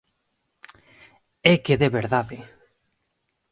[1.53, 2.37] ¡É que de verdade!